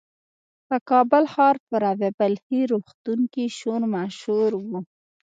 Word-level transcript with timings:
د 0.69 0.71
کابل 0.89 1.23
ښار 1.33 1.55
په 1.67 1.75
رابعه 1.83 2.11
بلخي 2.19 2.61
روغتون 2.71 3.19
کې 3.33 3.45
شور 3.57 3.81
ماشور 3.95 4.51
و. 4.55 4.63